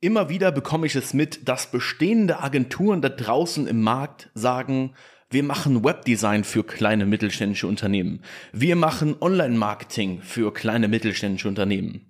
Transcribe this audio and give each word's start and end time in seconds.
Immer 0.00 0.28
wieder 0.28 0.52
bekomme 0.52 0.86
ich 0.86 0.94
es 0.94 1.12
mit, 1.12 1.48
dass 1.48 1.72
bestehende 1.72 2.40
Agenturen 2.40 3.02
da 3.02 3.08
draußen 3.08 3.66
im 3.66 3.82
Markt 3.82 4.30
sagen, 4.32 4.94
wir 5.28 5.42
machen 5.42 5.82
Webdesign 5.82 6.44
für 6.44 6.62
kleine 6.62 7.04
mittelständische 7.04 7.66
Unternehmen. 7.66 8.22
Wir 8.52 8.76
machen 8.76 9.16
Online-Marketing 9.20 10.22
für 10.22 10.54
kleine 10.54 10.86
mittelständische 10.86 11.48
Unternehmen. 11.48 12.06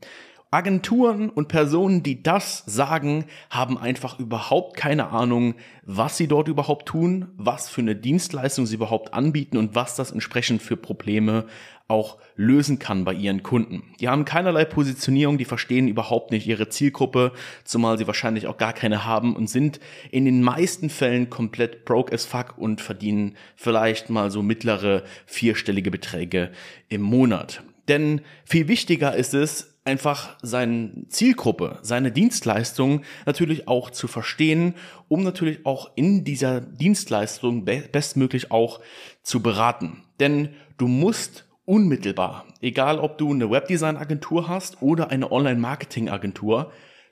Agenturen 0.50 1.28
und 1.28 1.48
Personen, 1.48 2.02
die 2.02 2.22
das 2.22 2.62
sagen, 2.66 3.26
haben 3.50 3.76
einfach 3.76 4.18
überhaupt 4.18 4.78
keine 4.78 5.10
Ahnung, 5.10 5.54
was 5.84 6.16
sie 6.16 6.26
dort 6.26 6.48
überhaupt 6.48 6.86
tun, 6.86 7.28
was 7.36 7.68
für 7.68 7.82
eine 7.82 7.94
Dienstleistung 7.94 8.64
sie 8.64 8.76
überhaupt 8.76 9.12
anbieten 9.12 9.58
und 9.58 9.74
was 9.74 9.94
das 9.94 10.10
entsprechend 10.10 10.62
für 10.62 10.78
Probleme 10.78 11.44
auch 11.86 12.18
lösen 12.36 12.78
kann 12.78 13.04
bei 13.04 13.14
ihren 13.14 13.42
Kunden. 13.42 13.82
Die 14.00 14.08
haben 14.08 14.24
keinerlei 14.24 14.64
Positionierung, 14.64 15.36
die 15.36 15.44
verstehen 15.44 15.88
überhaupt 15.88 16.30
nicht 16.30 16.46
ihre 16.46 16.68
Zielgruppe, 16.68 17.32
zumal 17.64 17.98
sie 17.98 18.06
wahrscheinlich 18.06 18.46
auch 18.46 18.58
gar 18.58 18.72
keine 18.72 19.04
haben 19.04 19.36
und 19.36 19.48
sind 19.50 19.80
in 20.10 20.24
den 20.24 20.42
meisten 20.42 20.88
Fällen 20.88 21.28
komplett 21.28 21.84
broke 21.84 22.12
as 22.12 22.24
fuck 22.24 22.56
und 22.56 22.80
verdienen 22.80 23.36
vielleicht 23.56 24.08
mal 24.08 24.30
so 24.30 24.42
mittlere 24.42 25.02
vierstellige 25.26 25.90
Beträge 25.90 26.52
im 26.88 27.02
Monat. 27.02 27.62
Denn 27.88 28.20
viel 28.44 28.68
wichtiger 28.68 29.16
ist 29.16 29.32
es, 29.32 29.77
einfach 29.88 30.36
seine 30.42 31.08
Zielgruppe, 31.08 31.78
seine 31.82 32.12
Dienstleistung 32.12 33.02
natürlich 33.26 33.66
auch 33.66 33.90
zu 33.90 34.06
verstehen, 34.06 34.74
um 35.08 35.24
natürlich 35.24 35.64
auch 35.64 35.90
in 35.96 36.24
dieser 36.24 36.60
Dienstleistung 36.60 37.64
bestmöglich 37.64 38.50
auch 38.52 38.80
zu 39.22 39.42
beraten. 39.42 40.04
Denn 40.20 40.50
du 40.76 40.86
musst 40.86 41.48
unmittelbar, 41.64 42.44
egal 42.60 42.98
ob 42.98 43.18
du 43.18 43.32
eine 43.32 43.50
Webdesign-Agentur 43.50 44.46
hast 44.46 44.82
oder 44.82 45.10
eine 45.10 45.32
Online-Marketing-Agentur, 45.32 46.70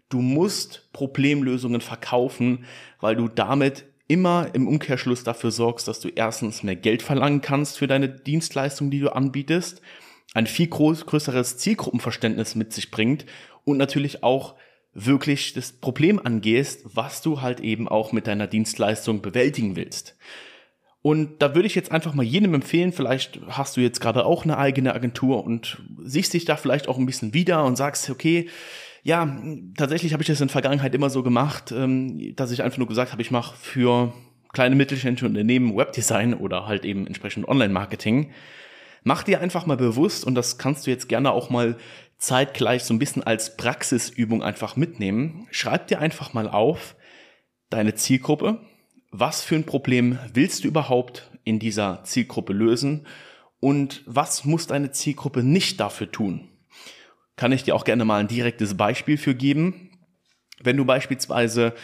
du 0.08 0.20
musst 0.20 0.92
Problemlösungen 0.92 1.80
verkaufen, 1.80 2.66
weil 3.00 3.16
du 3.16 3.28
damit 3.28 3.86
immer 4.08 4.50
im 4.52 4.68
Umkehrschluss 4.68 5.24
dafür 5.24 5.50
sorgst, 5.50 5.88
dass 5.88 6.00
du 6.00 6.08
erstens 6.08 6.62
mehr 6.62 6.76
Geld 6.76 7.02
verlangen 7.02 7.40
kannst 7.40 7.78
für 7.78 7.86
deine 7.86 8.08
Dienstleistung, 8.08 8.90
die 8.90 9.00
du 9.00 9.14
anbietest 9.14 9.82
ein 10.34 10.46
viel 10.46 10.66
groß, 10.66 11.06
größeres 11.06 11.58
Zielgruppenverständnis 11.58 12.54
mit 12.54 12.72
sich 12.72 12.90
bringt 12.90 13.26
und 13.64 13.76
natürlich 13.78 14.22
auch 14.22 14.54
wirklich 14.92 15.52
das 15.52 15.72
Problem 15.72 16.18
angehst, 16.24 16.82
was 16.84 17.20
du 17.20 17.42
halt 17.42 17.60
eben 17.60 17.86
auch 17.88 18.12
mit 18.12 18.26
deiner 18.26 18.46
Dienstleistung 18.46 19.20
bewältigen 19.20 19.76
willst. 19.76 20.16
Und 21.02 21.40
da 21.40 21.54
würde 21.54 21.66
ich 21.68 21.74
jetzt 21.74 21.92
einfach 21.92 22.14
mal 22.14 22.24
jedem 22.24 22.54
empfehlen, 22.54 22.92
vielleicht 22.92 23.38
hast 23.48 23.76
du 23.76 23.80
jetzt 23.80 24.00
gerade 24.00 24.24
auch 24.24 24.44
eine 24.44 24.58
eigene 24.58 24.92
Agentur 24.92 25.44
und 25.44 25.82
siehst 26.02 26.34
dich 26.34 26.46
da 26.46 26.56
vielleicht 26.56 26.88
auch 26.88 26.98
ein 26.98 27.06
bisschen 27.06 27.32
wieder 27.32 27.64
und 27.64 27.76
sagst, 27.76 28.10
okay, 28.10 28.48
ja, 29.04 29.40
tatsächlich 29.76 30.12
habe 30.12 30.24
ich 30.24 30.26
das 30.26 30.40
in 30.40 30.48
der 30.48 30.52
Vergangenheit 30.52 30.94
immer 30.96 31.10
so 31.10 31.22
gemacht, 31.22 31.70
ähm, 31.70 32.34
dass 32.34 32.50
ich 32.50 32.64
einfach 32.64 32.78
nur 32.78 32.88
gesagt 32.88 33.12
habe, 33.12 33.22
ich 33.22 33.30
mache 33.30 33.54
für 33.56 34.12
kleine 34.52 34.74
mittelständische 34.74 35.26
Unternehmen 35.26 35.76
Webdesign 35.76 36.34
oder 36.34 36.66
halt 36.66 36.84
eben 36.84 37.06
entsprechend 37.06 37.46
Online-Marketing. 37.46 38.32
Mach 39.08 39.22
dir 39.22 39.40
einfach 39.40 39.66
mal 39.66 39.76
bewusst, 39.76 40.24
und 40.24 40.34
das 40.34 40.58
kannst 40.58 40.84
du 40.84 40.90
jetzt 40.90 41.08
gerne 41.08 41.30
auch 41.30 41.48
mal 41.48 41.76
zeitgleich 42.18 42.82
so 42.82 42.92
ein 42.92 42.98
bisschen 42.98 43.22
als 43.22 43.56
Praxisübung 43.56 44.42
einfach 44.42 44.74
mitnehmen. 44.74 45.46
Schreib 45.52 45.86
dir 45.86 46.00
einfach 46.00 46.34
mal 46.34 46.48
auf 46.48 46.96
deine 47.70 47.94
Zielgruppe. 47.94 48.58
Was 49.12 49.44
für 49.44 49.54
ein 49.54 49.62
Problem 49.62 50.18
willst 50.34 50.64
du 50.64 50.68
überhaupt 50.68 51.30
in 51.44 51.60
dieser 51.60 52.02
Zielgruppe 52.02 52.52
lösen? 52.52 53.06
Und 53.60 54.02
was 54.06 54.44
muss 54.44 54.66
deine 54.66 54.90
Zielgruppe 54.90 55.44
nicht 55.44 55.78
dafür 55.78 56.10
tun? 56.10 56.48
Kann 57.36 57.52
ich 57.52 57.62
dir 57.62 57.76
auch 57.76 57.84
gerne 57.84 58.04
mal 58.04 58.18
ein 58.18 58.26
direktes 58.26 58.76
Beispiel 58.76 59.18
für 59.18 59.36
geben. 59.36 59.92
Wenn 60.60 60.76
du 60.76 60.84
beispielsweise 60.84 61.74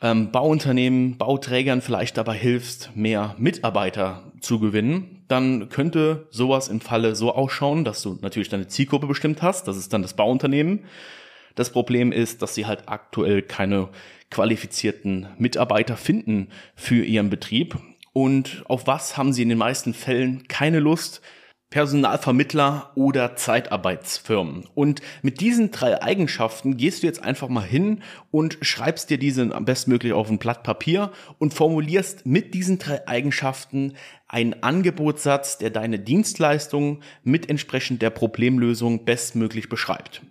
ähm, 0.00 0.30
Bauunternehmen, 0.30 1.18
Bauträgern 1.18 1.80
vielleicht 1.80 2.16
dabei 2.16 2.36
hilfst, 2.36 2.90
mehr 2.94 3.34
Mitarbeiter 3.38 4.32
zu 4.40 4.60
gewinnen, 4.60 5.24
dann 5.28 5.68
könnte 5.68 6.26
sowas 6.30 6.68
im 6.68 6.80
Falle 6.80 7.14
so 7.14 7.34
ausschauen, 7.34 7.84
dass 7.84 8.02
du 8.02 8.18
natürlich 8.20 8.48
deine 8.48 8.68
Zielgruppe 8.68 9.06
bestimmt 9.06 9.42
hast, 9.42 9.68
das 9.68 9.76
ist 9.76 9.92
dann 9.92 10.02
das 10.02 10.14
Bauunternehmen. 10.14 10.84
Das 11.54 11.70
Problem 11.70 12.12
ist, 12.12 12.40
dass 12.40 12.54
sie 12.54 12.66
halt 12.66 12.84
aktuell 12.86 13.42
keine 13.42 13.88
qualifizierten 14.30 15.26
Mitarbeiter 15.38 15.96
finden 15.96 16.48
für 16.76 17.04
ihren 17.04 17.30
Betrieb. 17.30 17.76
Und 18.12 18.62
auf 18.68 18.86
was 18.86 19.16
haben 19.16 19.32
sie 19.32 19.42
in 19.42 19.48
den 19.48 19.58
meisten 19.58 19.92
Fällen 19.92 20.46
keine 20.46 20.78
Lust? 20.78 21.20
Personalvermittler 21.70 22.92
oder 22.94 23.36
Zeitarbeitsfirmen. 23.36 24.64
Und 24.74 25.02
mit 25.20 25.40
diesen 25.40 25.70
drei 25.70 26.02
Eigenschaften 26.02 26.78
gehst 26.78 27.02
du 27.02 27.06
jetzt 27.06 27.22
einfach 27.22 27.48
mal 27.48 27.64
hin 27.64 28.02
und 28.30 28.56
schreibst 28.62 29.10
dir 29.10 29.18
diese 29.18 29.54
am 29.54 29.66
besten 29.66 29.90
möglich 29.90 30.14
auf 30.14 30.30
ein 30.30 30.38
Blatt 30.38 30.62
Papier 30.62 31.12
und 31.38 31.52
formulierst 31.52 32.24
mit 32.24 32.54
diesen 32.54 32.78
drei 32.78 33.06
Eigenschaften 33.06 33.94
einen 34.28 34.62
Angebotssatz, 34.62 35.58
der 35.58 35.68
deine 35.68 35.98
Dienstleistung 35.98 37.00
mit 37.22 37.50
entsprechend 37.50 38.00
der 38.00 38.10
Problemlösung 38.10 39.04
bestmöglich 39.04 39.68
beschreibt. 39.68 40.22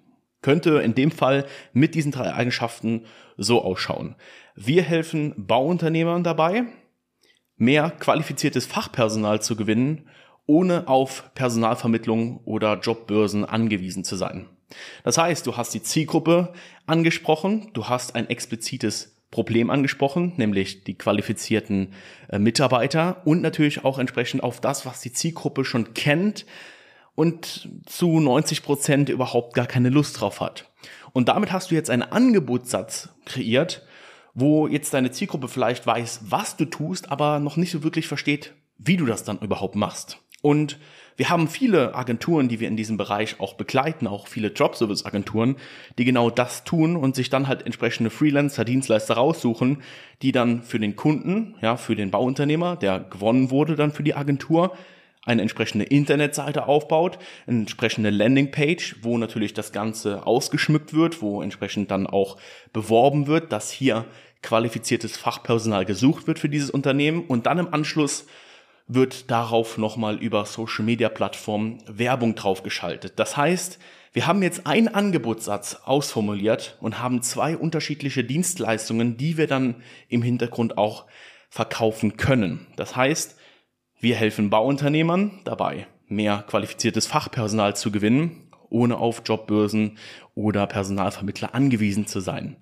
Könnte 0.42 0.80
in 0.80 0.96
dem 0.96 1.12
Fall 1.12 1.46
mit 1.72 1.94
diesen 1.94 2.12
drei 2.12 2.34
Eigenschaften 2.34 3.06
so 3.38 3.64
ausschauen. 3.64 4.16
Wir 4.56 4.82
helfen 4.82 5.36
Bauunternehmern 5.38 6.24
dabei, 6.24 6.64
mehr 7.58 7.92
qualifiziertes 7.92 8.66
Fachpersonal 8.66 9.40
zu 9.42 9.56
gewinnen 9.56 10.08
ohne 10.48 10.88
auf 10.88 11.32
Personalvermittlung 11.36 12.42
oder 12.46 12.80
Jobbörsen 12.80 13.46
angewiesen 13.46 14.04
zu 14.04 14.16
sein. 14.16 14.48
Das 15.04 15.18
heißt, 15.18 15.46
du 15.46 15.56
hast 15.56 15.74
die 15.74 15.84
Zielgruppe 15.84 16.54
angesprochen, 16.86 17.70
du 17.74 17.88
hast 17.88 18.16
ein 18.16 18.30
explizites 18.30 19.18
Problem 19.30 19.70
angesprochen, 19.70 20.34
nämlich 20.38 20.84
die 20.84 20.98
qualifizierten 20.98 21.94
äh, 22.30 22.40
Mitarbeiter 22.40 23.22
und 23.26 23.42
natürlich 23.42 23.84
auch 23.84 24.00
entsprechend 24.00 24.42
auf 24.42 24.62
das, 24.62 24.86
was 24.86 25.02
die 25.02 25.12
Zielgruppe 25.12 25.66
schon 25.66 25.94
kennt 25.94 26.46
und 27.14 27.70
zu 27.86 28.20
90 28.20 28.64
Prozent 28.64 29.10
überhaupt 29.10 29.54
gar 29.54 29.66
keine 29.66 29.90
Lust 29.90 30.22
drauf 30.22 30.40
hat. 30.40 30.72
Und 31.14 31.30
damit 31.30 31.52
hast 31.52 31.72
du 31.72 31.76
jetzt 31.76 31.90
einen 31.90 32.04
Angebotssatz 32.04 33.10
kreiert, 33.26 33.86
wo 34.34 34.68
jetzt 34.68 34.94
deine 34.94 35.12
Zielgruppe 35.12 35.48
vielleicht 35.48 35.86
weiß, 35.86 36.22
was 36.30 36.56
du 36.58 36.66
tust, 36.66 37.12
aber 37.12 37.40
noch 37.40 37.58
nicht 37.58 37.72
so 37.72 37.84
wirklich 37.84 38.08
versteht, 38.08 38.54
wie 38.78 38.98
du 38.98 39.06
das 39.06 39.24
dann 39.24 39.40
überhaupt 39.40 39.76
machst. 39.76 40.20
Und 40.42 40.78
wir 41.18 41.30
haben 41.30 41.48
viele 41.48 41.96
Agenturen, 41.96 42.48
die 42.48 42.60
wir 42.60 42.68
in 42.68 42.78
diesem 42.78 42.96
Bereich 42.96 43.40
auch 43.40 43.56
begleiten, 43.56 44.06
auch 44.06 44.28
viele 44.28 44.50
Jobservice-Agenturen, 44.50 45.56
die 45.98 46.06
genau 46.06 46.30
das 46.30 46.64
tun 46.64 46.96
und 46.96 47.16
sich 47.16 47.32
dann 47.32 47.48
halt 47.48 47.66
entsprechende 47.66 48.12
Freelancer, 48.12 48.64
Dienstleister 48.64 49.16
raussuchen, 49.16 49.82
die 50.22 50.32
dann 50.32 50.62
für 50.62 50.80
den 50.80 50.96
Kunden, 50.96 51.56
ja, 51.62 51.76
für 51.76 51.96
den 51.96 52.12
Bauunternehmer, 52.12 52.76
der 52.76 53.00
gewonnen 53.00 53.50
wurde 53.50 53.76
dann 53.76 53.92
für 53.92 54.04
die 54.04 54.14
Agentur, 54.14 54.78
eine 55.26 55.42
entsprechende 55.42 55.86
Internetseite 55.86 56.68
aufbaut, 56.68 57.18
eine 57.48 57.62
entsprechende 57.62 58.12
Landingpage, 58.12 58.98
wo 59.02 59.18
natürlich 59.18 59.54
das 59.54 59.72
Ganze 59.72 60.26
ausgeschmückt 60.26 60.94
wird, 60.94 61.22
wo 61.22 61.42
entsprechend 61.42 61.90
dann 61.90 62.08
auch 62.08 62.38
beworben 62.74 63.28
wird, 63.28 63.52
dass 63.52 63.72
hier 63.72 64.06
qualifiziertes 64.44 65.18
Fachpersonal 65.18 65.84
gesucht 65.84 66.28
wird 66.28 66.40
für 66.40 66.48
dieses 66.48 66.70
Unternehmen 66.70 67.26
und 67.26 67.48
dann 67.48 67.58
im 67.58 67.74
Anschluss 67.74 68.28
wird 68.88 69.30
darauf 69.30 69.78
nochmal 69.78 70.18
über 70.18 70.46
Social 70.46 70.86
Media 70.86 71.10
Plattformen 71.10 71.84
Werbung 71.88 72.36
draufgeschaltet. 72.36 73.14
Das 73.18 73.36
heißt, 73.36 73.80
wir 74.14 74.26
haben 74.26 74.42
jetzt 74.42 74.66
einen 74.66 74.88
Angebotssatz 74.88 75.82
ausformuliert 75.84 76.78
und 76.80 77.00
haben 77.00 77.22
zwei 77.22 77.58
unterschiedliche 77.58 78.24
Dienstleistungen, 78.24 79.18
die 79.18 79.38
wir 79.38 79.48
dann 79.48 79.84
im 80.08 80.22
Hintergrund 80.22 80.78
auch 80.78 81.06
verkaufen 81.50 82.18
können. 82.18 82.68
Das 82.78 82.96
heißt, 82.96 83.38
wir 84.00 84.16
helfen 84.16 84.50
Bauunternehmern 84.50 85.42
dabei, 85.44 85.88
mehr 86.08 86.44
qualifiziertes 86.48 87.08
Fachpersonal 87.08 87.76
zu 87.76 87.92
gewinnen, 87.92 88.50
ohne 88.70 88.98
auf 88.98 89.22
Jobbörsen 89.26 89.98
oder 90.34 90.68
Personalvermittler 90.68 91.54
angewiesen 91.54 92.08
zu 92.08 92.20
sein. 92.20 92.58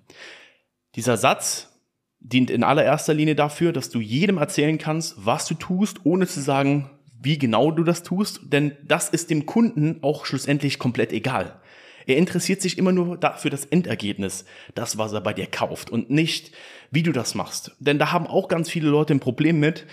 Dieser 0.94 1.16
Satz 1.16 1.75
dient 2.20 2.50
in 2.50 2.64
allererster 2.64 3.14
Linie 3.14 3.34
dafür, 3.34 3.72
dass 3.72 3.90
du 3.90 4.00
jedem 4.00 4.38
erzählen 4.38 4.78
kannst, 4.78 5.14
was 5.24 5.46
du 5.46 5.54
tust, 5.54 6.04
ohne 6.04 6.26
zu 6.26 6.40
sagen, 6.40 6.90
wie 7.20 7.38
genau 7.38 7.70
du 7.70 7.82
das 7.82 8.02
tust, 8.02 8.40
denn 8.44 8.76
das 8.84 9.08
ist 9.08 9.30
dem 9.30 9.46
Kunden 9.46 9.98
auch 10.02 10.26
schlussendlich 10.26 10.78
komplett 10.78 11.12
egal. 11.12 11.60
Er 12.06 12.16
interessiert 12.16 12.62
sich 12.62 12.78
immer 12.78 12.92
nur 12.92 13.16
dafür 13.16 13.50
das 13.50 13.64
Endergebnis, 13.64 14.44
das, 14.74 14.96
was 14.96 15.12
er 15.12 15.20
bei 15.20 15.32
dir 15.32 15.46
kauft 15.46 15.90
und 15.90 16.08
nicht, 16.08 16.52
wie 16.90 17.02
du 17.02 17.10
das 17.10 17.34
machst. 17.34 17.72
Denn 17.80 17.98
da 17.98 18.12
haben 18.12 18.28
auch 18.28 18.46
ganz 18.46 18.70
viele 18.70 18.88
Leute 18.88 19.12
ein 19.12 19.20
Problem 19.20 19.58
mit, 19.58 19.86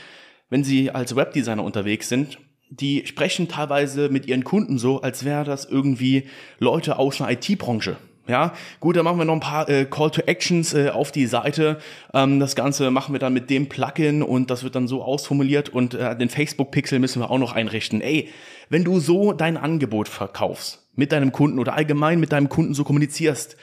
wenn 0.49 0.63
sie 0.63 0.91
als 0.91 1.15
Webdesigner 1.15 1.63
unterwegs 1.63 2.09
sind. 2.09 2.37
Die 2.69 3.05
sprechen 3.07 3.47
teilweise 3.47 4.09
mit 4.09 4.27
ihren 4.27 4.43
Kunden 4.43 4.77
so, 4.77 5.01
als 5.01 5.25
wäre 5.25 5.43
das 5.43 5.65
irgendwie 5.65 6.27
Leute 6.59 6.99
aus 6.99 7.19
einer 7.19 7.31
IT-Branche. 7.31 7.97
Ja, 8.25 8.53
gut, 8.79 8.95
dann 8.95 9.03
machen 9.03 9.17
wir 9.17 9.25
noch 9.25 9.33
ein 9.33 9.41
paar 9.41 9.67
äh, 9.67 9.83
Call 9.83 10.09
to 10.09 10.21
Actions 10.21 10.73
äh, 10.73 10.89
auf 10.89 11.11
die 11.11 11.25
Seite. 11.25 11.79
Ähm, 12.13 12.39
das 12.39 12.55
Ganze 12.55 12.89
machen 12.89 13.13
wir 13.13 13.19
dann 13.19 13.33
mit 13.33 13.49
dem 13.49 13.67
Plugin 13.67 14.23
und 14.23 14.49
das 14.49 14.63
wird 14.63 14.75
dann 14.75 14.87
so 14.87 15.03
ausformuliert 15.03 15.67
und 15.67 15.93
äh, 15.93 16.17
den 16.17 16.29
Facebook-Pixel 16.29 16.99
müssen 16.99 17.21
wir 17.21 17.29
auch 17.29 17.37
noch 17.37 17.51
einrichten. 17.51 17.99
Ey, 17.99 18.29
wenn 18.69 18.85
du 18.85 19.01
so 19.01 19.33
dein 19.33 19.57
Angebot 19.57 20.07
verkaufst 20.07 20.87
mit 20.95 21.11
deinem 21.11 21.33
Kunden 21.33 21.59
oder 21.59 21.73
allgemein 21.73 22.21
mit 22.21 22.31
deinem 22.31 22.47
Kunden 22.47 22.73
so 22.73 22.85
kommunizierst, 22.85 23.57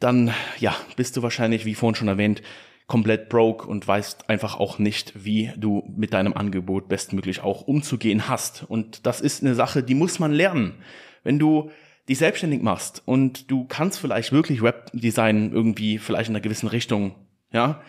dann 0.00 0.34
ja, 0.58 0.76
bist 0.96 1.16
du 1.16 1.22
wahrscheinlich, 1.22 1.64
wie 1.64 1.74
vorhin 1.74 1.94
schon 1.94 2.08
erwähnt, 2.08 2.42
komplett 2.86 3.30
broke 3.30 3.66
und 3.66 3.88
weißt 3.88 4.28
einfach 4.28 4.60
auch 4.60 4.78
nicht, 4.78 5.24
wie 5.24 5.50
du 5.56 5.82
mit 5.96 6.12
deinem 6.12 6.34
Angebot 6.34 6.88
bestmöglich 6.88 7.42
auch 7.42 7.62
umzugehen 7.62 8.28
hast. 8.28 8.64
Und 8.68 9.06
das 9.06 9.22
ist 9.22 9.42
eine 9.42 9.54
Sache, 9.54 9.82
die 9.82 9.94
muss 9.94 10.18
man 10.18 10.32
lernen. 10.32 10.74
Wenn 11.22 11.38
du 11.38 11.70
dich 12.08 12.18
selbstständig 12.18 12.62
machst 12.62 13.02
und 13.06 13.50
du 13.50 13.64
kannst 13.64 13.98
vielleicht 13.98 14.32
wirklich 14.32 14.62
Webdesign 14.62 15.52
irgendwie 15.52 15.98
vielleicht 15.98 16.28
in 16.28 16.34
einer 16.34 16.42
gewissen 16.42 16.68
Richtung, 16.68 17.14
ja, 17.52 17.80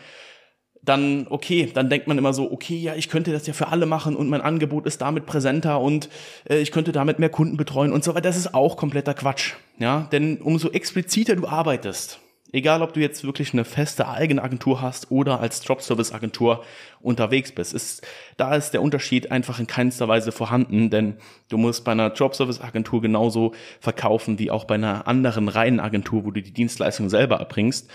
dann 0.82 1.26
okay, 1.30 1.70
dann 1.74 1.90
denkt 1.90 2.08
man 2.08 2.18
immer 2.18 2.34
so, 2.34 2.52
okay, 2.52 2.78
ja, 2.78 2.96
ich 2.96 3.10
könnte 3.10 3.32
das 3.32 3.48
ja 3.48 3.54
für 3.54 3.70
alle 3.70 3.86
machen 3.86 4.16
und 4.16 4.30
mein 4.30 4.42
Angebot 4.42 4.86
ist 4.86 5.02
damit 5.02 5.26
präsenter 5.26 5.82
und 5.82 6.10
äh, 6.48 6.60
ich 6.60 6.72
könnte 6.72 6.92
damit 6.92 7.20
mehr 7.20 7.30
Kunden 7.30 7.58
betreuen 7.58 7.92
und 7.92 8.04
so 8.04 8.12
weiter. 8.12 8.30
Das 8.30 8.38
ist 8.38 8.54
auch 8.54 8.78
kompletter 8.78 9.14
Quatsch, 9.14 9.54
ja, 9.80 10.08
denn 10.12 10.38
umso 10.38 10.70
expliziter 10.70 11.36
du 11.36 11.48
arbeitest, 11.48 12.20
Egal, 12.56 12.82
ob 12.82 12.94
du 12.94 13.02
jetzt 13.02 13.26
wirklich 13.26 13.52
eine 13.52 13.66
feste 13.66 14.08
eigene 14.08 14.42
Agentur 14.42 14.82
hast 14.82 15.12
oder 15.12 15.42
als 15.42 15.60
Dropservice-Agentur 15.60 16.64
unterwegs 17.02 17.52
bist. 17.52 17.74
Ist, 17.74 18.08
da 18.38 18.56
ist 18.56 18.72
der 18.72 18.82
Unterschied 18.82 19.30
einfach 19.30 19.60
in 19.60 19.68
keinster 19.68 20.08
Weise 20.08 20.32
vorhanden, 20.32 20.90
denn 20.90 21.18
du 21.50 21.58
musst 21.58 21.84
bei 21.84 21.92
einer 21.92 22.12
Dropservice-Agentur 22.12 23.02
genauso 23.02 23.52
verkaufen 23.82 24.40
wie 24.40 24.52
auch 24.52 24.64
bei 24.64 24.76
einer 24.76 25.06
anderen 25.06 25.50
reinen 25.50 25.82
Agentur, 25.82 26.24
wo 26.24 26.32
du 26.32 26.42
die 26.42 26.54
Dienstleistung 26.54 27.10
selber 27.10 27.40
erbringst. 27.40 27.92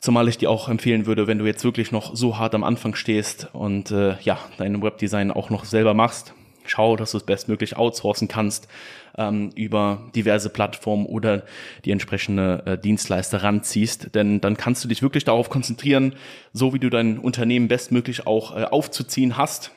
Zumal 0.00 0.26
ich 0.26 0.36
dir 0.36 0.50
auch 0.50 0.68
empfehlen 0.68 1.06
würde, 1.06 1.28
wenn 1.28 1.38
du 1.38 1.46
jetzt 1.46 1.62
wirklich 1.62 1.92
noch 1.92 2.16
so 2.16 2.38
hart 2.38 2.56
am 2.56 2.64
Anfang 2.64 2.96
stehst 2.96 3.50
und 3.52 3.92
äh, 3.92 4.16
ja, 4.22 4.36
dein 4.58 4.82
Webdesign 4.82 5.30
auch 5.30 5.48
noch 5.48 5.64
selber 5.64 5.94
machst, 5.94 6.34
schau, 6.64 6.96
dass 6.96 7.12
du 7.12 7.18
es 7.18 7.24
bestmöglich 7.24 7.76
outsourcen 7.76 8.28
kannst 8.28 8.68
ähm, 9.16 9.50
über 9.54 10.10
diverse 10.14 10.48
Plattformen 10.50 11.06
oder 11.06 11.44
die 11.84 11.90
entsprechende 11.90 12.62
äh, 12.66 12.78
Dienstleister 12.78 13.42
ranziehst. 13.42 14.14
Denn 14.14 14.40
dann 14.40 14.56
kannst 14.56 14.84
du 14.84 14.88
dich 14.88 15.02
wirklich 15.02 15.24
darauf 15.24 15.50
konzentrieren, 15.50 16.14
so 16.52 16.74
wie 16.74 16.78
du 16.78 16.90
dein 16.90 17.18
Unternehmen 17.18 17.68
bestmöglich 17.68 18.26
auch 18.26 18.56
äh, 18.56 18.64
aufzuziehen 18.64 19.36
hast, 19.36 19.72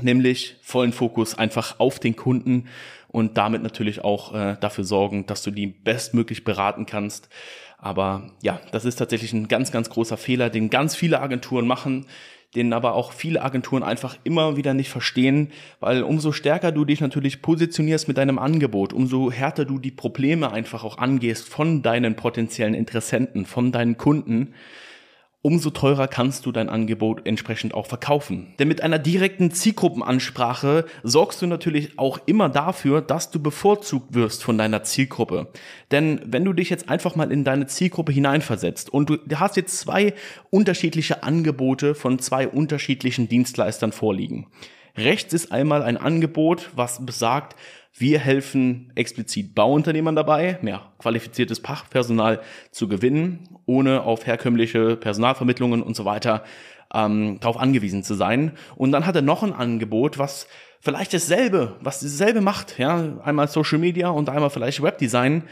nämlich 0.00 0.56
vollen 0.62 0.92
Fokus 0.92 1.36
einfach 1.36 1.78
auf 1.78 1.98
den 1.98 2.16
Kunden 2.16 2.68
und 3.08 3.36
damit 3.36 3.62
natürlich 3.62 4.02
auch 4.02 4.34
äh, 4.34 4.56
dafür 4.60 4.84
sorgen, 4.84 5.26
dass 5.26 5.42
du 5.42 5.50
die 5.50 5.66
bestmöglich 5.66 6.44
beraten 6.44 6.86
kannst. 6.86 7.28
Aber 7.78 8.30
ja, 8.42 8.60
das 8.70 8.84
ist 8.84 8.96
tatsächlich 8.96 9.32
ein 9.32 9.48
ganz, 9.48 9.72
ganz 9.72 9.90
großer 9.90 10.16
Fehler, 10.16 10.50
den 10.50 10.70
ganz 10.70 10.94
viele 10.94 11.20
Agenturen 11.20 11.66
machen 11.66 12.06
den 12.54 12.72
aber 12.72 12.94
auch 12.94 13.12
viele 13.12 13.42
Agenturen 13.42 13.82
einfach 13.82 14.16
immer 14.24 14.56
wieder 14.56 14.74
nicht 14.74 14.90
verstehen, 14.90 15.50
weil 15.80 16.02
umso 16.02 16.32
stärker 16.32 16.70
du 16.70 16.84
dich 16.84 17.00
natürlich 17.00 17.40
positionierst 17.40 18.08
mit 18.08 18.18
deinem 18.18 18.38
Angebot, 18.38 18.92
umso 18.92 19.30
härter 19.30 19.64
du 19.64 19.78
die 19.78 19.90
Probleme 19.90 20.52
einfach 20.52 20.84
auch 20.84 20.98
angehst 20.98 21.48
von 21.48 21.82
deinen 21.82 22.14
potenziellen 22.14 22.74
Interessenten, 22.74 23.46
von 23.46 23.72
deinen 23.72 23.96
Kunden, 23.96 24.54
umso 25.42 25.70
teurer 25.70 26.06
kannst 26.06 26.46
du 26.46 26.52
dein 26.52 26.68
Angebot 26.68 27.26
entsprechend 27.26 27.74
auch 27.74 27.86
verkaufen. 27.86 28.54
Denn 28.58 28.68
mit 28.68 28.80
einer 28.80 29.00
direkten 29.00 29.50
Zielgruppenansprache 29.50 30.86
sorgst 31.02 31.42
du 31.42 31.46
natürlich 31.46 31.98
auch 31.98 32.20
immer 32.26 32.48
dafür, 32.48 33.02
dass 33.02 33.32
du 33.32 33.40
bevorzugt 33.40 34.14
wirst 34.14 34.44
von 34.44 34.56
deiner 34.56 34.84
Zielgruppe. 34.84 35.48
Denn 35.90 36.20
wenn 36.24 36.44
du 36.44 36.52
dich 36.52 36.70
jetzt 36.70 36.88
einfach 36.88 37.16
mal 37.16 37.32
in 37.32 37.42
deine 37.42 37.66
Zielgruppe 37.66 38.12
hineinversetzt 38.12 38.90
und 38.90 39.10
du 39.10 39.18
hast 39.34 39.56
jetzt 39.56 39.78
zwei 39.78 40.14
unterschiedliche 40.50 41.24
Angebote 41.24 41.96
von 41.96 42.20
zwei 42.20 42.46
unterschiedlichen 42.46 43.28
Dienstleistern 43.28 43.90
vorliegen. 43.90 44.46
Rechts 44.96 45.32
ist 45.32 45.52
einmal 45.52 45.82
ein 45.82 45.96
Angebot, 45.96 46.70
was 46.76 47.04
besagt, 47.04 47.56
wir 47.94 48.18
helfen 48.18 48.90
explizit 48.94 49.54
Bauunternehmern 49.54 50.16
dabei, 50.16 50.58
mehr 50.62 50.92
qualifiziertes 50.98 51.58
Fachpersonal 51.58 52.40
zu 52.70 52.88
gewinnen, 52.88 53.48
ohne 53.66 54.02
auf 54.02 54.26
herkömmliche 54.26 54.96
Personalvermittlungen 54.96 55.82
und 55.82 55.94
so 55.94 56.04
weiter 56.04 56.42
ähm, 56.94 57.38
darauf 57.40 57.58
angewiesen 57.58 58.02
zu 58.02 58.14
sein. 58.14 58.52
Und 58.76 58.92
dann 58.92 59.06
hat 59.06 59.16
er 59.16 59.22
noch 59.22 59.42
ein 59.42 59.52
Angebot, 59.52 60.18
was 60.18 60.46
vielleicht 60.80 61.14
dasselbe, 61.14 61.76
was 61.80 62.00
dasselbe 62.00 62.40
macht, 62.40 62.78
ja, 62.78 63.18
einmal 63.22 63.48
Social 63.48 63.78
Media 63.78 64.08
und 64.08 64.28
einmal 64.28 64.50
vielleicht 64.50 64.82
Webdesign, 64.82 65.44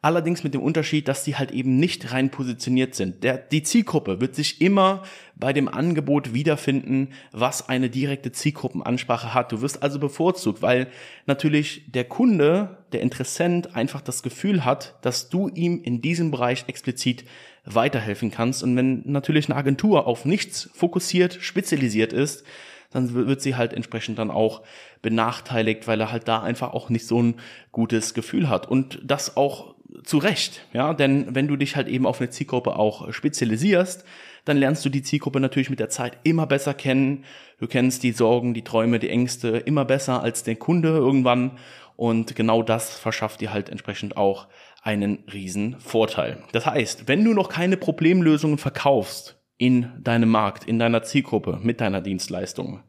Allerdings 0.00 0.44
mit 0.44 0.54
dem 0.54 0.62
Unterschied, 0.62 1.08
dass 1.08 1.24
sie 1.24 1.36
halt 1.36 1.50
eben 1.50 1.76
nicht 1.78 2.12
rein 2.12 2.30
positioniert 2.30 2.94
sind. 2.94 3.24
Der, 3.24 3.36
die 3.36 3.64
Zielgruppe 3.64 4.20
wird 4.20 4.36
sich 4.36 4.60
immer 4.60 5.02
bei 5.34 5.52
dem 5.52 5.68
Angebot 5.68 6.32
wiederfinden, 6.32 7.08
was 7.32 7.68
eine 7.68 7.90
direkte 7.90 8.30
Zielgruppenansprache 8.30 9.34
hat. 9.34 9.50
Du 9.50 9.60
wirst 9.60 9.82
also 9.82 9.98
bevorzugt, 9.98 10.62
weil 10.62 10.86
natürlich 11.26 11.90
der 11.90 12.04
Kunde, 12.04 12.78
der 12.92 13.00
Interessent 13.00 13.74
einfach 13.74 14.00
das 14.00 14.22
Gefühl 14.22 14.64
hat, 14.64 14.96
dass 15.02 15.30
du 15.30 15.48
ihm 15.48 15.82
in 15.82 16.00
diesem 16.00 16.30
Bereich 16.30 16.64
explizit 16.68 17.24
weiterhelfen 17.64 18.30
kannst. 18.30 18.62
Und 18.62 18.76
wenn 18.76 19.02
natürlich 19.04 19.48
eine 19.48 19.56
Agentur 19.56 20.06
auf 20.06 20.24
nichts 20.24 20.70
fokussiert, 20.74 21.38
spezialisiert 21.40 22.12
ist, 22.12 22.44
dann 22.90 23.12
wird 23.12 23.42
sie 23.42 23.56
halt 23.56 23.72
entsprechend 23.74 24.18
dann 24.18 24.30
auch 24.30 24.62
benachteiligt, 25.02 25.86
weil 25.86 26.00
er 26.00 26.10
halt 26.10 26.26
da 26.26 26.42
einfach 26.42 26.72
auch 26.72 26.88
nicht 26.88 27.06
so 27.06 27.22
ein 27.22 27.34
gutes 27.70 28.14
Gefühl 28.14 28.48
hat. 28.48 28.66
Und 28.68 29.00
das 29.04 29.36
auch 29.36 29.74
zu 30.04 30.18
Recht, 30.18 30.66
ja, 30.72 30.92
denn 30.94 31.34
wenn 31.34 31.48
du 31.48 31.56
dich 31.56 31.76
halt 31.76 31.88
eben 31.88 32.06
auf 32.06 32.20
eine 32.20 32.30
Zielgruppe 32.30 32.76
auch 32.76 33.12
spezialisierst, 33.12 34.04
dann 34.44 34.56
lernst 34.56 34.84
du 34.84 34.88
die 34.88 35.02
Zielgruppe 35.02 35.40
natürlich 35.40 35.70
mit 35.70 35.80
der 35.80 35.88
Zeit 35.88 36.18
immer 36.24 36.46
besser 36.46 36.74
kennen. 36.74 37.24
Du 37.58 37.66
kennst 37.66 38.02
die 38.02 38.12
Sorgen, 38.12 38.54
die 38.54 38.64
Träume, 38.64 38.98
die 38.98 39.10
Ängste 39.10 39.48
immer 39.48 39.84
besser 39.84 40.22
als 40.22 40.42
der 40.42 40.56
Kunde 40.56 40.88
irgendwann. 40.88 41.58
Und 41.96 42.36
genau 42.36 42.62
das 42.62 42.98
verschafft 42.98 43.40
dir 43.40 43.52
halt 43.52 43.68
entsprechend 43.68 44.16
auch 44.16 44.46
einen 44.82 45.24
riesen 45.32 45.78
Vorteil. 45.80 46.42
Das 46.52 46.66
heißt, 46.66 47.08
wenn 47.08 47.24
du 47.24 47.34
noch 47.34 47.48
keine 47.48 47.76
Problemlösungen 47.76 48.58
verkaufst 48.58 49.38
in 49.58 49.90
deinem 50.00 50.30
Markt, 50.30 50.64
in 50.64 50.78
deiner 50.78 51.02
Zielgruppe, 51.02 51.58
mit 51.62 51.80
deiner 51.80 52.00
Dienstleistung, 52.00 52.80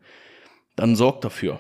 dann 0.75 0.95
sorg 0.95 1.21
dafür. 1.21 1.59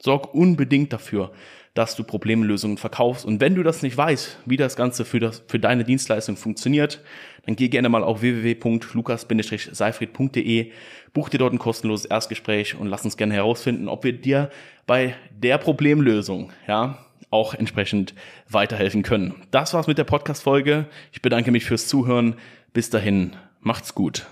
Sorg 0.00 0.32
unbedingt 0.34 0.92
dafür, 0.92 1.32
dass 1.74 1.96
du 1.96 2.04
Problemlösungen 2.04 2.78
verkaufst. 2.78 3.24
Und 3.24 3.40
wenn 3.40 3.54
du 3.54 3.62
das 3.62 3.82
nicht 3.82 3.96
weißt, 3.96 4.38
wie 4.46 4.56
das 4.56 4.74
Ganze 4.76 5.04
für, 5.04 5.20
das, 5.20 5.42
für 5.46 5.58
deine 5.58 5.84
Dienstleistung 5.84 6.36
funktioniert, 6.36 7.00
dann 7.46 7.56
geh 7.56 7.68
gerne 7.68 7.88
mal 7.88 8.04
auf 8.04 8.20
www.lukas-seifried.de, 8.20 10.72
buch 11.12 11.28
dir 11.28 11.38
dort 11.38 11.52
ein 11.52 11.58
kostenloses 11.58 12.06
Erstgespräch 12.06 12.76
und 12.76 12.86
lass 12.88 13.04
uns 13.04 13.16
gerne 13.16 13.34
herausfinden, 13.34 13.88
ob 13.88 14.04
wir 14.04 14.12
dir 14.12 14.50
bei 14.86 15.16
der 15.30 15.58
Problemlösung, 15.58 16.52
ja, 16.66 16.98
auch 17.30 17.54
entsprechend 17.54 18.14
weiterhelfen 18.48 19.02
können. 19.02 19.34
Das 19.50 19.74
war's 19.74 19.86
mit 19.86 19.98
der 19.98 20.04
Podcast-Folge. 20.04 20.86
Ich 21.12 21.22
bedanke 21.22 21.50
mich 21.50 21.64
fürs 21.64 21.88
Zuhören. 21.88 22.36
Bis 22.72 22.90
dahin, 22.90 23.36
macht's 23.60 23.94
gut. 23.94 24.26